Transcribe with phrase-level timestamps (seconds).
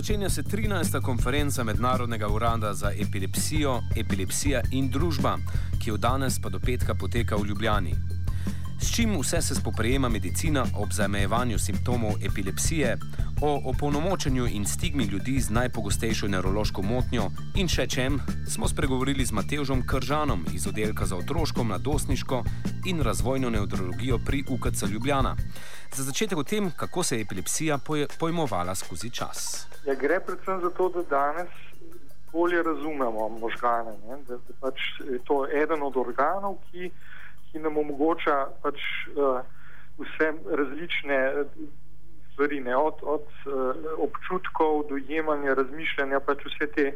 [0.00, 1.00] Začenja se 13.
[1.02, 5.34] konferenca Mednarodnega urada za epilepsijo, epilepsija in družba,
[5.78, 7.92] ki od danes pa do petka poteka v Ljubljani.
[8.80, 12.96] S čim vse se spoprijema medicina ob zamejevanju simptomov epilepsije,
[13.42, 17.22] o opolnomočenju in stigmi ljudi z najpogostejšo nevrološko motnjo
[17.56, 22.42] in še čem, smo spregovorili z Matežom Kržanom iz oddelka za otroško, mladostniško
[22.86, 25.36] in razvojno nevrologijo pri UKC Ljubljana.
[25.94, 27.78] Za začetek o tem, kako se je epilepsija
[28.18, 29.66] pojmovala skozi čas.
[29.86, 31.48] Ja, gre predvsem za to, da danes
[32.32, 33.96] bolje razumemo možgane.
[34.28, 36.90] Da, da pač je to eden od organov, ki,
[37.52, 38.76] ki nam omogoča pač,
[39.16, 39.40] uh,
[39.98, 41.44] vse različne
[42.40, 42.76] stvari, ne?
[42.76, 43.52] od, od uh,
[43.98, 46.92] občutkov, dojemanja, razmišljanja, pač vse te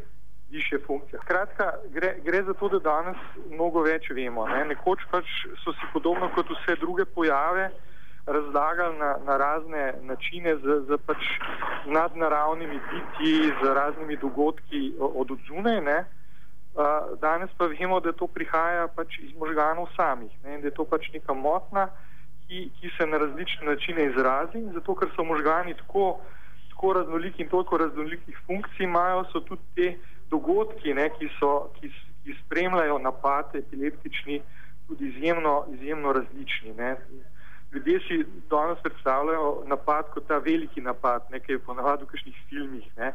[0.50, 1.20] više funkcije.
[1.24, 3.16] Skratka, gre, gre za to, da danes
[3.50, 4.46] mnogo več vemo.
[4.48, 4.64] Ne?
[4.64, 5.28] Nekoč pač
[5.64, 7.70] so si podobno kot vse druge pojave
[8.26, 11.20] razlagali na, na razne načine z, z pač
[11.86, 15.76] nadnaravnimi bitji, z raznimi dogodki od odzune.
[16.74, 20.58] Uh, danes pa vemo, da to prihaja pač iz možganov samih, ne?
[20.58, 21.90] da je to pač neka motna,
[22.54, 24.62] ki, ki se na različne načine izrazi.
[24.74, 26.20] Zato, ker so možgani tako,
[26.70, 29.88] tako raznoliki in toliko raznolikih funkcij imajo, so tudi te
[30.30, 31.90] dogodki, ne, ki, so, ki,
[32.24, 34.40] ki spremljajo napad epileptični,
[34.86, 36.74] tudi izjemno, izjemno različni.
[36.78, 36.96] Ne.
[37.72, 43.12] Ljudje si danes predstavljajo napad kot ta veliki napad, nekaj ponavadi v kakšnih filmih, ne,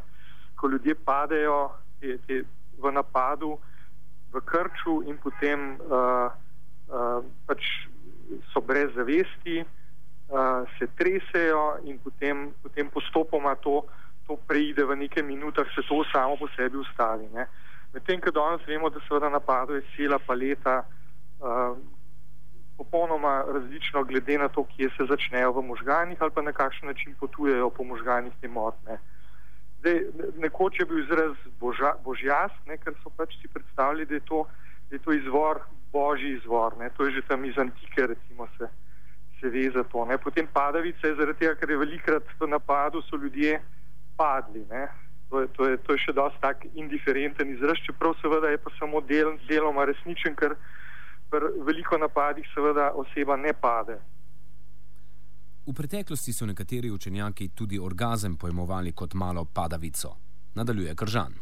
[0.60, 1.60] ko ljudje padejo
[2.00, 2.42] te, te,
[2.80, 3.56] v napadu,
[4.32, 6.28] v krču in potem uh,
[6.92, 7.64] uh, pač
[8.52, 13.84] so brez zavesti, uh, se tresejo in potem, potem postopoma to,
[14.26, 17.28] to preide v nekaj minutah, se to samo po sebi ustavi.
[17.94, 20.84] Medtem, ko danes vemo, da seveda napadov je cela paleta,
[21.40, 21.74] uh,
[22.80, 27.14] popolnoma različno glede na to, kje se začnejo v možganjih ali pa na kakšen način
[27.20, 28.96] potujejo po možganjih te motne.
[29.80, 30.00] Zdaj,
[30.38, 34.40] nekoč je bil izraz boža, božjas, ne, ker so pač si predstavljali, da je to,
[34.88, 35.60] da je to izvor
[35.92, 36.90] božji izvor, ne?
[36.96, 38.68] to je že tam iz antike, recimo se,
[39.40, 40.04] se ve za to.
[40.04, 40.18] Ne?
[40.18, 43.60] Potem padavice, zaradi tega, ker je velikrat v napadu so ljudje
[44.16, 44.66] padli.
[45.30, 48.70] To je, to, je, to je še dosti tak indiferenten izraz, čeprav seveda je pa
[48.78, 50.56] samo del, deloma resničen, ker
[51.30, 53.98] v veliko napadih seveda oseba ne pade.
[55.66, 60.16] V preteklosti so nekateri učenjaki tudi orgazem pojmovali kot malo padavico.
[60.54, 61.34] Nadaljuje Kržan.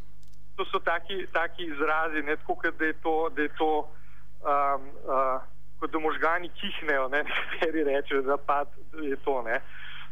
[0.56, 3.88] To so taki, taki izrazi, ne tako, da je to, da je to
[4.42, 5.40] um, uh,
[5.80, 8.68] kot da možgani kihnejo, ne nekateri rečejo, da pad
[9.02, 9.42] je to.
[9.42, 9.60] Ne.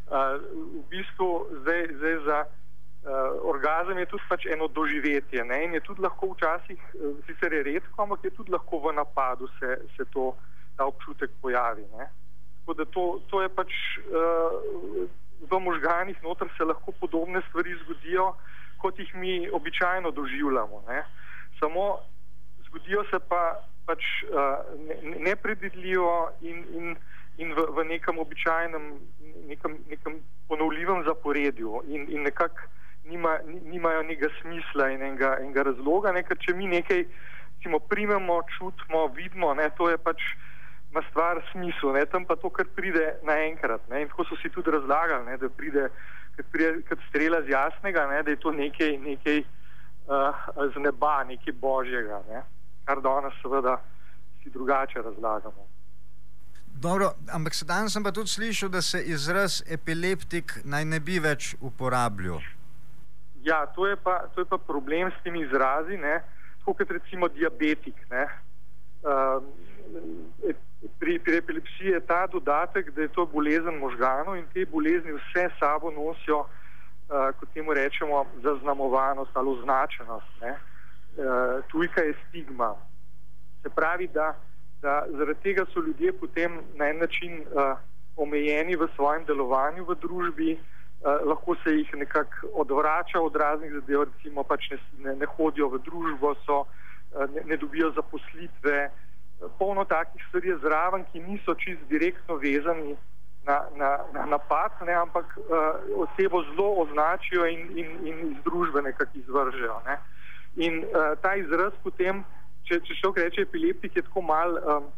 [0.06, 0.38] Uh,
[0.80, 5.80] v bistvu zdaj, zdaj za uh, orgazem je tudi pač eno doživetje ne, in je
[5.80, 10.04] tudi lahko včasih, uh, sicer je redko, ampak je tudi lahko v napadu se, se
[10.14, 10.34] to,
[10.76, 11.86] ta občutek pojavi.
[11.98, 12.10] Ne.
[12.60, 13.72] Tako da to, to je pač
[14.06, 15.06] uh,
[15.50, 18.34] v možganih noter se lahko podobne stvari zgodijo,
[18.78, 20.82] kot jih mi običajno doživljamo.
[20.88, 21.02] Ne.
[21.60, 21.98] Samo
[22.68, 24.62] zgodijo se pa pač uh,
[25.26, 26.96] nepredvidljivo in, in,
[27.38, 28.88] in v, v nekem običajnem,
[29.46, 32.66] nekem, nekem ponovljivem zaporedju in, in nekako
[33.06, 36.12] nima, nimajo nekega smisla in enega, enega razloga.
[36.12, 36.24] Ne?
[36.26, 37.04] Ker če mi nekaj
[37.56, 39.70] recimo, primemo, čutimo, vidimo, ne?
[39.78, 40.22] to je pač.
[40.94, 42.06] Ma stvar smislu, ne?
[42.06, 43.82] tam pa to, kar pride naenkrat.
[43.90, 45.34] In tako so si tudi razlagali, ne?
[45.36, 45.88] da pride,
[46.52, 48.22] pride kot strela z jasnega, ne?
[48.22, 52.22] da je to nekaj, nekaj uh, z neba, nekaj božjega.
[52.30, 52.44] Ne?
[52.86, 53.80] Kar danes seveda
[54.42, 55.66] si drugače razlagamo.
[56.66, 61.54] Dobro, ampak danes sem pa tudi slišal, da se izraz epileptik naj ne bi več
[61.60, 62.40] uporabljal.
[63.42, 65.96] Ja, to je, pa, to je pa problem s temi izrazi,
[66.58, 67.96] tako kot recimo diabetik.
[68.10, 69.42] Uh,
[70.98, 75.48] pri, pri epilepsiji je ta dodatek, da je to bolezen možganov in te bolezni vse
[75.58, 80.40] sabo nosijo, uh, kot temu rečemo, zaznamovanost ali označenost.
[80.42, 80.50] Ne?
[80.50, 80.75] uh,
[81.68, 82.74] tujka je stigma.
[83.62, 84.34] Se pravi, da,
[84.82, 87.78] da zaradi tega so ljudje potem na en način uh,
[88.16, 94.02] omejeni v svojem delovanju v družbi, uh, lahko se jih nekako odvrača od raznih zadev,
[94.02, 98.90] recimo pač ne, ne, ne hodijo v družbo, so, uh, ne, ne dobijo zaposlitve.
[99.58, 102.96] Polno takih stvari je zraven, ki niso čist direktno vezani
[103.44, 105.48] na, na, na napad, ne, ampak uh,
[106.06, 109.80] osebo zelo označijo in, in, in iz družbe nekako izvržejo.
[109.86, 109.98] Ne.
[109.98, 110.16] Uh,
[110.56, 112.22] In uh, ta izraz potem,
[112.64, 114.88] če, če človek reče epileptik, je tako mal um,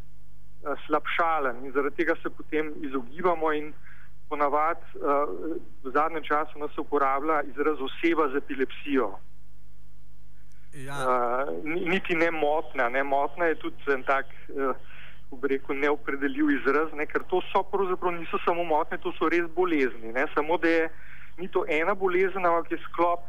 [0.87, 3.73] slabšalen in zaradi tega se potem izogibamo in
[4.29, 5.31] ponavadi uh,
[5.85, 9.13] v zadnjem času nas uporablja izraz oseba z epilepsijo.
[10.75, 10.95] Ja.
[10.95, 14.77] Uh, niti ne motna, ne motna je tudi en tak, uh,
[15.41, 19.49] bi rekel, neopredeljiv izraz, ne, ker to so pravzaprav niso samo motne, to so res
[19.57, 20.13] bolezni.
[20.13, 20.89] Ne, samo da je
[21.39, 23.27] ni to ena bolezen, ampak je sklop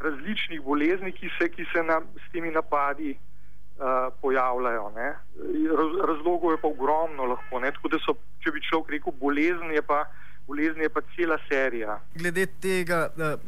[0.00, 4.92] različnih bolezni, ki se, ki se nam s temi napadi uh, pojavljajo.
[4.94, 7.60] Raz, razlogov je pa ogromno lahko.
[7.60, 8.14] Da so,
[8.44, 10.04] če bi človek rekel bolezen, je pa
[10.48, 12.00] bolezni je pa cela serija.
[12.14, 13.40] Glede tega uh,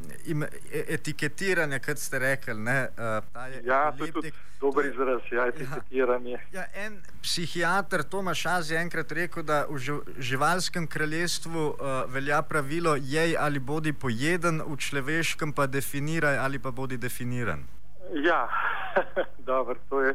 [0.88, 6.36] etiketiranja, kot ste rekli, ne, uh, je ja, to je tudi dober izraz, ja, etiketiranje.
[6.52, 12.42] Ja, ja, en psihiater Tomaš Az je enkrat rekel, da v živalskem kraljestvu uh, velja
[12.42, 17.64] pravilo: jej ali bodi pojeden, v človeškem pa definiraj ali pa bodi definiran.
[18.12, 18.48] Ja,
[19.50, 20.14] dobro, to je.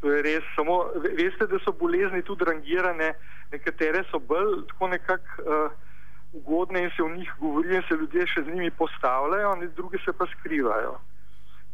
[0.00, 0.44] To je res.
[0.56, 0.84] Samo,
[1.16, 3.14] veste, da so bolezni tudi rangirane,
[3.52, 5.83] nekatere so bolj tako nekako uh,
[6.34, 9.98] ugodne in se v njih govori, in se ljudje še z njimi postavljajo, in druge
[10.04, 10.98] se pa skrivajo.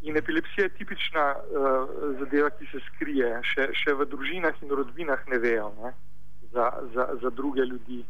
[0.03, 1.91] In epilepsija je tipična uh,
[2.21, 5.93] zadeva, ki se skrije, še, še v družinah in rodbinah ne vejo ne?
[6.53, 8.01] Za, za, za druge ljudi,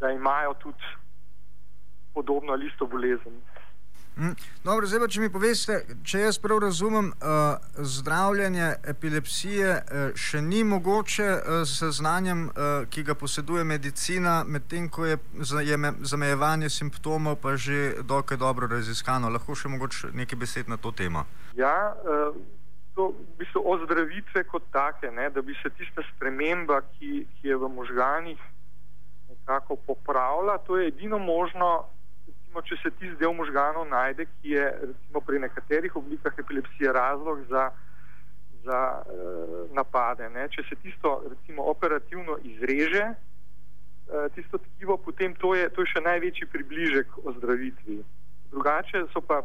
[0.00, 0.94] da imajo tudi
[2.14, 3.36] podobno ali isto bolezen.
[4.18, 4.34] Hm.
[4.64, 10.40] Dobro, zdaj pa, če mi poveste, če jaz prav razumem, uh, zdravljenje epilepsije uh, še
[10.42, 15.20] ni mogoče uh, z znanjem, uh, ki ga poseduje medicina, medtem ko je
[16.02, 19.30] zamejevanje simptomov pa že dokaj dobro raziskano.
[19.30, 21.22] Lahko še mogoče nekaj besed na to temo.
[21.54, 22.34] Ja, uh,
[22.98, 27.60] to v bistvu ozdravitve kot take, ne, da bi se tista sprememba, ki, ki je
[27.62, 28.42] v možganih
[29.30, 31.86] nekako popravila, to je edino možno
[32.48, 37.44] recimo, če se tisti del možganov najde, ki je recimo, pri nekaterih oblikah epilepsije razlog
[37.48, 37.70] za,
[38.64, 40.28] za uh, napade.
[40.30, 40.48] Ne?
[40.48, 43.14] Če se tisto recimo, operativno izreže,
[44.08, 48.02] uh, tisto tkivo, potem to je, to je še največji približek o zdravitvi.
[48.50, 49.42] Drugače so pa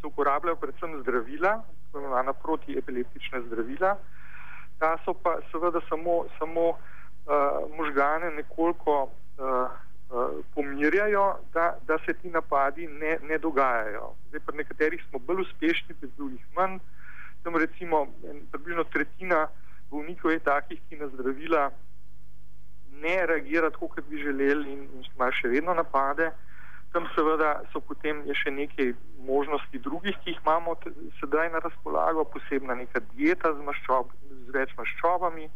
[0.00, 1.62] se uporabljajo predvsem zdravila,
[1.94, 3.96] imenovana protiepileptična zdravila.
[4.80, 9.70] Ta so pa seveda samo, samo uh, možgane nekoliko uh,
[10.54, 14.12] pomirjajo, da, da se ti napadi ne, ne dogajajo.
[14.28, 16.78] Zdaj, pri nekaterih smo bolj uspešni, pri drugih manj.
[17.42, 18.06] Tam recimo
[18.52, 19.46] približno tretjina
[19.90, 21.70] bolnikov je takih, ki na zdravila
[23.02, 26.30] ne reagira tako, kot bi želeli in, in imajo še vedno napade.
[26.92, 28.92] Tam seveda so potem še nekaj
[29.26, 30.74] možnosti drugih, ki jih imamo
[31.20, 34.10] sedaj na razpolago, posebna neka dieta z, maščob,
[34.46, 35.46] z več maščobami,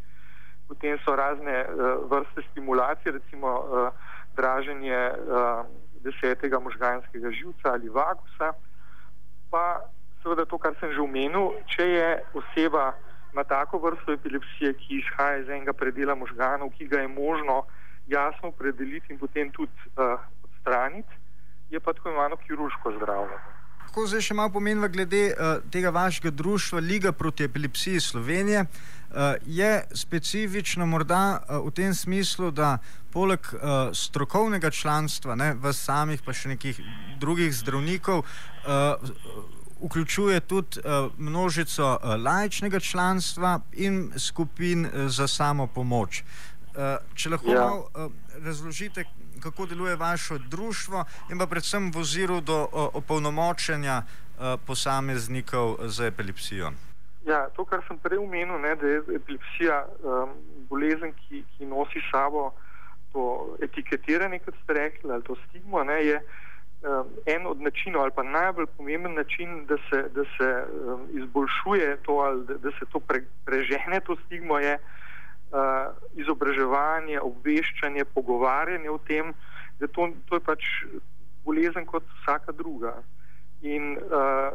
[0.69, 4.04] potem so razne uh, vrste stimulacije, recimo uh,
[4.35, 5.65] draženje uh,
[6.05, 8.53] desetega možganskega živca ali vagusa.
[9.51, 9.81] Pa
[10.23, 12.93] seveda to, kar sem že omenil, če je oseba
[13.35, 17.65] ima tako vrsto epilepsije, ki izhaja iz enega predela možganov, ki ga je možno
[18.07, 21.11] jasno opredeliti in potem tudi uh, odstraniti,
[21.69, 23.54] je pa tako imenovano kirurško zdravljenje.
[23.95, 28.65] Tako zdaj še malo pomenva glede uh, tega vašega društva Liga proti epilepsiji Slovenije.
[28.65, 32.73] Uh, je specifično morda uh, v tem smislu, da
[33.13, 36.81] poleg uh, strokovnega članstva, ne, v samih pa še nekih
[37.23, 39.15] drugih zdravnikov, uh,
[39.79, 46.25] vključuje tudi uh, množico uh, lajčnega članstva in skupin uh, za samo pomoč.
[46.75, 47.59] Uh, če lahko ja.
[47.63, 48.11] malo uh,
[48.43, 49.05] razložite,
[49.39, 52.67] kako deluje vaše društvo in pa predvsem v oziru do
[52.99, 56.73] opolnomočenja uh, posameznikov z epilepsijo.
[57.25, 60.33] Ja, to, kar sem prej omenil, ne, da je epilepsija um,
[60.67, 62.51] bolezen, ki, ki nosi sabo
[63.15, 68.15] to etiketiranje, kot ste rekli, ali to stigmo, ne, je um, en od načinov ali
[68.19, 72.91] pa najbolj pomemben način, da se, da se um, izboljšuje to ali da, da se
[72.91, 75.04] to pre, prežene, to stigmo je uh,
[76.19, 79.33] izobraževanje, obveščanje, pogovarjanje o tem,
[79.79, 80.65] da to, to je pač
[81.45, 82.97] bolezen kot vsaka druga.
[83.61, 84.51] In uh,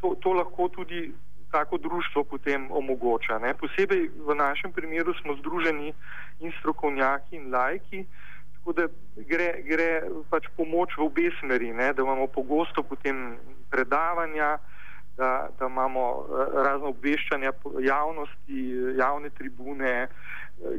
[0.00, 1.12] to, to lahko tudi
[1.50, 3.38] tako društvo potem omogoča.
[3.38, 3.54] Ne.
[3.54, 5.94] Posebej v našem primeru smo združeni
[6.40, 8.04] in strokovnjaki in lajki,
[8.58, 9.88] tako da gre, gre
[10.30, 13.38] pač pomoč v obe smeri, ne, da imamo pogosto potem
[13.70, 14.58] predavanja,
[15.16, 18.62] da, da imamo eh, razno obveščanja javnosti,
[18.98, 20.08] javne tribune, eh,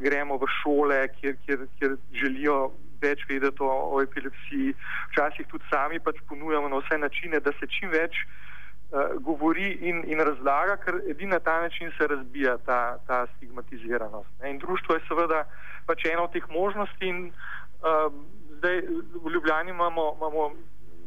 [0.03, 4.73] gremo v šole, kjer, kjer, kjer želijo več vedeti o, o epilepsiji,
[5.11, 10.01] včasih tudi sami pač ponujamo na vse načine, da se čim več uh, govori in,
[10.09, 14.31] in razlaga, ker edini na ta način se razbija ta, ta stigmatiziranost.
[14.41, 14.55] Ne.
[14.55, 15.43] In društvo je seveda
[15.85, 17.05] pač ena od teh možnosti.
[17.05, 18.09] In, uh,
[18.57, 18.81] zdaj
[19.23, 20.49] v Ljubljani imamo, imamo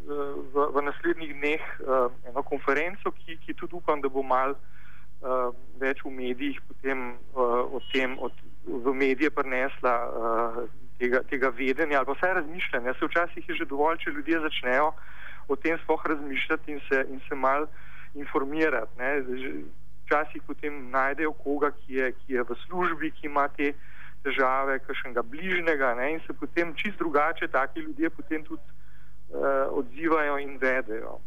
[0.06, 5.50] v, v naslednjih dneh uh, eno konferenco, ki, ki tudi upam, da bo mal uh,
[5.80, 8.32] več v medijih potem uh, o tem, od,
[8.66, 9.96] v medije prinesla.
[10.10, 10.62] Uh,
[11.00, 12.92] Tega, tega vedenja ali pa vsaj razmišljanja.
[12.98, 14.90] Se včasih je že dovolj, če ljudje začnejo
[15.48, 17.64] o tem sploh razmišljati in se, in se mal
[18.12, 18.92] informirati.
[19.00, 19.24] Ne.
[20.04, 23.72] Včasih potem najdejo koga, ki je, ki je v službi, ki ima te
[24.24, 28.79] težave, kakšnega bližnjega ne, in se potem čist drugače taki ljudje potem tudi
[29.70, 31.18] odzivajo in vedejo.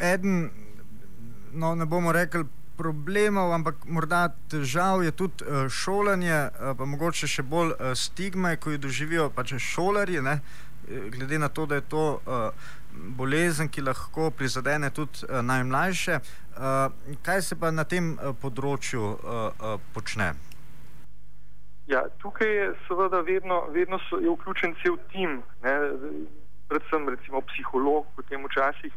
[0.00, 0.50] Eden,
[1.52, 2.44] no, ne bomo rekli
[2.78, 6.38] problemov, ampak morda težav je tudi šolanje,
[6.78, 10.38] pa mogoče še bolj stigme, ko jo doživijo pač šolarji, ne?
[10.88, 12.04] glede na to, da je to
[13.16, 16.20] bolezen, ki lahko prizadene tudi najmlajše.
[17.22, 19.16] Kaj se pa na tem področju
[19.94, 20.32] počne?
[21.88, 25.72] Ja, tukaj je seveda vedno, vedno so, je vključen cel tim, ne,
[26.68, 28.92] predvsem recimo psiholog, potem včasih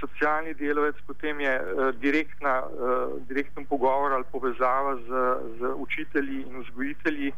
[0.00, 5.22] socialni delovec, potem je uh, direktna, uh, direktno pogovor ali povezava z,
[5.58, 7.32] z učitelji in vzgojitelji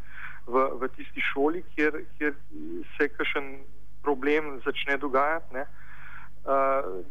[0.46, 2.34] v, v tisti šoli, kjer, kjer
[2.96, 3.52] se kakšen
[4.02, 5.62] problem začne dogajati.
[6.42, 7.06] Uh,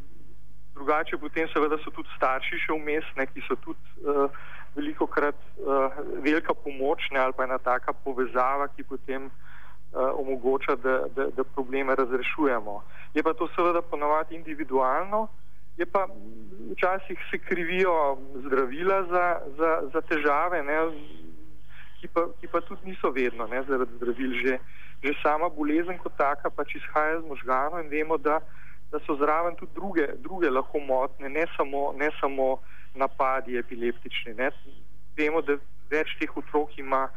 [0.75, 4.27] drugače potem seveda so tudi starši še vmes, ne, ki so tudi uh,
[4.77, 5.91] veliko krat uh,
[6.23, 11.43] velika pomoč ne, ali pa ena taka povezava, ki potem uh, omogoča, da, da, da
[11.43, 12.81] probleme razrešujemo.
[13.13, 15.27] Je pa to seveda ponovadi individualno,
[15.77, 16.07] je pa
[16.71, 19.25] včasih se krivijo zdravila za,
[19.57, 20.77] za, za težave, ne,
[22.01, 24.33] ki, pa, ki pa tudi niso vedno ne, zaradi zdravil.
[24.41, 24.59] Že,
[25.03, 28.39] že sama bolezen kot taka pač izhaja iz možganov in vemo, da,
[28.91, 32.57] da so zraven tudi druge, druge lahko motne, ne samo, ne samo
[32.95, 34.33] napadi epileptični.
[34.33, 34.51] Ne.
[35.17, 35.57] Vemo, da
[35.91, 37.07] več teh otrok ima,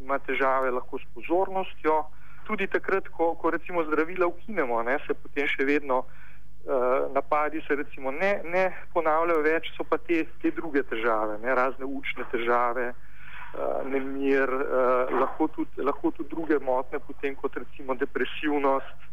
[0.00, 2.02] ima težave lahko s pozornostjo.
[2.48, 7.76] Tudi takrat, ko, ko recimo zdravila ukinemo, ne, se potem še vedno uh, napadi se
[7.78, 12.90] recimo ne, ne ponavljajo več, so pa te, te druge težave, ne, razne učne težave,
[12.90, 19.09] uh, nemir, uh, lahko, tudi, lahko tudi druge motne, potem kot recimo depresivnost.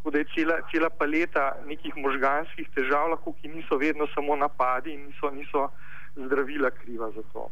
[0.00, 4.94] Tako da je cela, cela paleta nekih možganskih težav, lahko, ki niso vedno samo napadi
[4.94, 5.68] in niso, niso
[6.16, 7.50] zdravila kriva za to.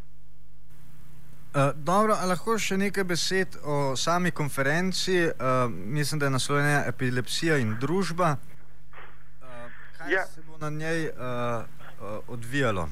[1.54, 5.28] Uh, dobro, lahko še nekaj besed o sami konferenci.
[5.28, 8.36] Uh, mislim, da je naslovljena epilepsija in družba.
[8.40, 9.46] Uh,
[9.98, 10.26] kaj ja.
[10.26, 12.88] se bo na njej uh, uh, odvijalo?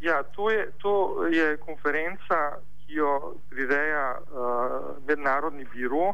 [0.00, 6.12] Ja, to je, to je konferenca, ki jo prireja uh, Mednarodni biro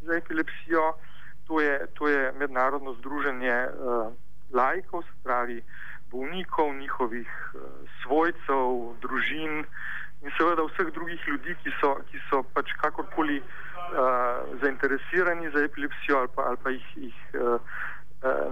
[0.00, 0.88] za epilepsijo.
[0.88, 1.10] Uh,
[1.46, 4.12] To je, to je mednarodno združenje uh,
[4.52, 5.62] laikov, se pravi
[6.10, 7.60] bolnikov, njihovih uh,
[8.02, 9.64] svojcev, družin
[10.24, 16.18] in seveda vseh drugih ljudi, ki so, ki so pač kakorkoli uh, zainteresirani za epilepsijo
[16.18, 17.60] ali pa, ali pa jih, jih uh,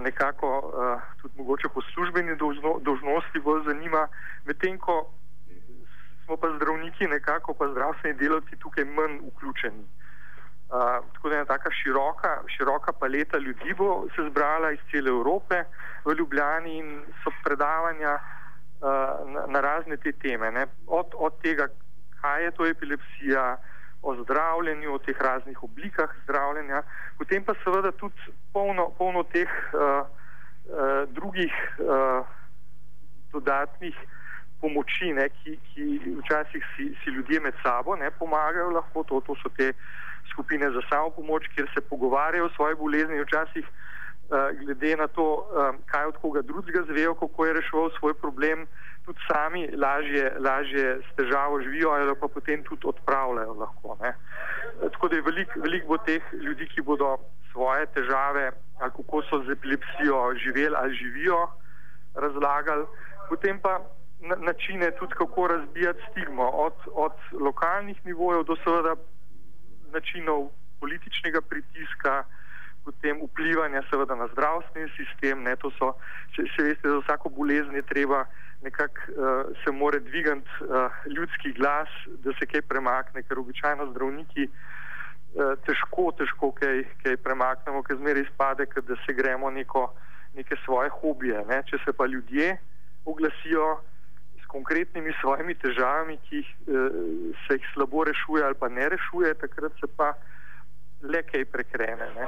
[0.05, 4.07] nekako uh, tudi mogoče po službeni dožno, dožnosti bolj zanima,
[4.45, 5.09] medtem ko
[6.25, 9.81] smo pa zdravniki nekako pa zdravstveni delavci tukaj manj vključeni.
[9.81, 10.02] Uh,
[11.13, 15.63] tako da je tako široka, široka paleta ljudi bo se zbrala iz cele Evrope
[16.05, 18.89] v Ljubljani in so predavanja uh,
[19.33, 20.67] na, na razne te teme.
[20.87, 21.67] Od, od tega,
[22.21, 23.57] kaj je to epilepsija,
[24.03, 26.81] o zdravljenju, o teh raznih oblikah zdravljenja,
[27.17, 32.25] potem pa seveda tudi polno, polno teh uh, uh, drugih uh,
[33.31, 33.95] dodatnih
[34.61, 35.85] pomoči, ne, ki, ki
[36.19, 39.71] včasih si, si ljudje med sabo ne pomagajo, lahko to, to so te
[40.31, 45.25] skupine za samo pomoč, kjer se pogovarjajo o svoji bolezni, včasih uh, glede na to,
[45.35, 48.67] um, kaj od koga drugega zvejo, kako je reševal svoj problem,
[49.05, 53.97] tudi sami lažje, lažje s težavo živijo ali pa potem tudi odpravljajo lahko.
[54.01, 54.13] Ne.
[54.91, 57.17] Tako da je veliko velik bo teh ljudi, ki bodo
[57.51, 58.51] svoje težave
[58.91, 61.47] kako so z epilepsijo živeli ali živijo,
[62.15, 62.85] razlagali.
[63.29, 63.79] Potem pa
[64.37, 67.11] načine tudi, kako razbijati stigmo od, od
[67.41, 68.95] lokalnih nivojev do seveda
[69.93, 72.23] načinov političnega pritiska,
[72.83, 75.43] potem vplivanja seveda na zdravstveni sistem.
[75.47, 75.93] Ne, so,
[76.35, 78.25] če, če veste, za vsako bolezen je treba
[78.63, 81.89] nekako uh, se more dvigati uh, ljudski glas,
[82.23, 88.23] da se kaj premakne, ker običajno zdravniki uh, težko, težko kaj, kaj premaknemo, ker zmeraj
[88.23, 89.89] izpade, da se gremo neko,
[90.35, 91.43] neke svoje hobije.
[91.49, 91.63] Ne.
[91.69, 92.55] Če se pa ljudje
[93.05, 93.67] oglasijo,
[94.53, 96.73] konkretnimi svojimi težavami, ki jih, eh,
[97.43, 100.13] se jih slabo rešuje ali pa ne rešuje, takrat se pa
[101.01, 102.07] le kaj prekrene.
[102.17, 102.27] Ne?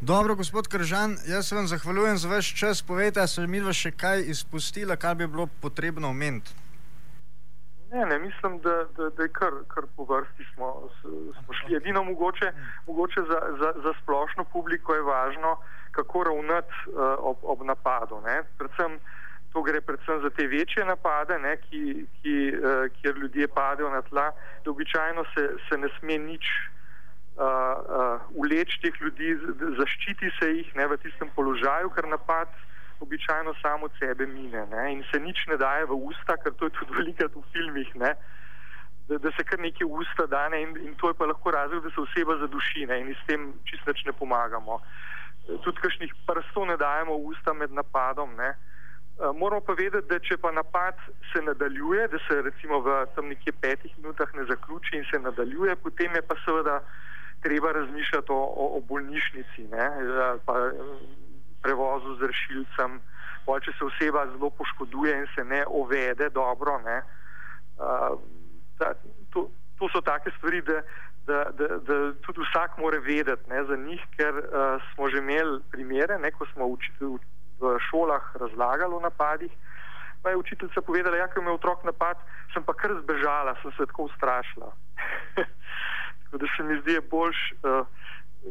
[0.00, 2.82] Dobro, gospod Kržan, jaz se vam zahvaljujem za vaš čas.
[2.82, 6.56] Povejte, ali se mi dva še kaj izpustila, kar bi bilo potrebno omeniti?
[7.92, 11.76] Ne, ne, mislim, da, da, da je kar, kar po vrsti smo, smo šli.
[11.76, 12.52] Edino mogoče,
[12.86, 15.56] mogoče za, za, za splošno publiko je važno,
[15.90, 18.20] kako ravnati uh, ob, ob napadu.
[18.26, 18.36] Ne?
[18.58, 19.00] Predvsem uh,
[19.52, 24.02] To gre predvsem za te večje napade, ne, ki, ki, uh, kjer ljudje padejo na
[24.02, 24.30] tla.
[24.66, 29.34] Običajno se, se ne sme nič uh, uh, uleči teh ljudi,
[29.78, 32.48] zaščiti se jih ne, v tistem položaju, ker napad
[33.00, 36.68] običajno samo od sebe mine ne, in se nič ne daje v usta, ker to
[36.68, 38.14] je tudi velikrat v filmih, ne,
[39.08, 41.90] da, da se kar nekaj usta dane in, in to je pa lahko razlog, da
[41.90, 44.78] se oseba zaduši ne, in s tem čisto ne pomagamo.
[45.64, 48.36] Tudi kakšnih prstov ne dajemo v usta med napadom.
[48.38, 48.52] Ne.
[49.20, 50.96] Moramo pa vedeti, da če pa napad
[51.32, 55.76] se nadaljuje, da se recimo v tam nekje petih minutah ne zaključi in se nadaljuje,
[55.76, 56.80] potem je pa seveda
[57.44, 59.86] treba razmišljati o, o, o bolnišnici, ne,
[60.44, 60.54] pa
[61.62, 63.00] prevozu z rešilcem,
[63.64, 66.78] če se oseba zelo poškoduje in se ne ovede dobro.
[66.84, 67.02] Ne,
[68.80, 68.94] da,
[69.34, 70.80] to, to so take stvari, da,
[71.26, 75.60] da, da, da tudi vsak mora vedeti ne, za njih, ker uh, smo že imeli
[75.72, 77.20] primere, ne, ko smo učitelj
[77.60, 79.52] v šolah razlagali o napadih.
[80.22, 82.16] Pa je učiteljica povedala, da ja, je imel otrok napad,
[82.52, 84.72] sem pa kar zbežala, sem se tako ustrašila.
[86.24, 87.86] tako da se mi zdi boljš uh,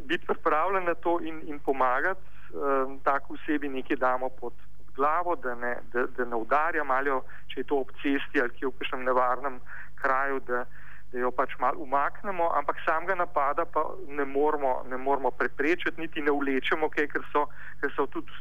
[0.06, 2.22] biti pripravljen na to in, in pomagati
[2.54, 7.24] uh, tako osebi nekaj damo pod, pod glavo, da ne, da, da ne udarja malo,
[7.48, 9.60] če je to ob cesti ali kje v kakšnem nevarnem
[10.01, 10.66] kraju, da,
[11.12, 16.22] da jo pač malo umaknemo, ampak samega napada pa ne moramo, ne moramo preprečiti, niti
[16.22, 17.46] ne vlečemo, kaj, ker, so,
[17.82, 18.32] ker so tudi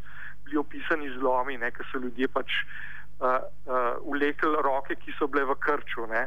[0.49, 3.38] bili opisani zlomi, ne, ker so ljudje pač uh,
[3.69, 6.07] uh, vlekli roke, ki so bile v krču.
[6.09, 6.25] Ne.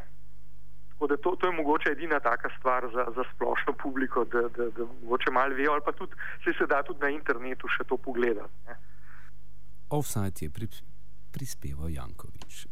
[0.93, 4.69] Tako da to, to je mogoče edina taka stvar za, za splošno publiko, da, da,
[4.77, 6.13] da mogoče malo vejo, ali pa tudi
[6.45, 8.53] se, se da tudi na internetu še to pogledati.
[8.69, 8.77] Ne.
[9.89, 10.69] Offside je pri,
[11.33, 12.67] prispeval Jankovič.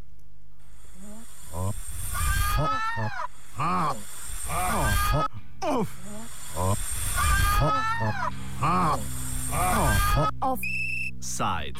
[11.20, 11.76] Offside.